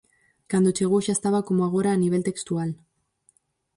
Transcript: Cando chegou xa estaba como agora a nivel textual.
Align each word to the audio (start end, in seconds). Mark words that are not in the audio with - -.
Cando 0.51 0.75
chegou 0.77 0.99
xa 1.05 1.13
estaba 1.15 1.45
como 1.47 1.61
agora 1.63 1.89
a 1.93 2.01
nivel 2.03 2.23
textual. 2.29 2.69